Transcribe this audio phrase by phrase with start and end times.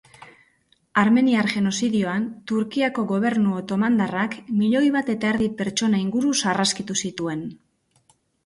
[1.01, 7.47] Armeniar genozidioan Turkiako gobernu otomandarrak milioi bat eta erdi pertsona inguru sarraskitu zituen.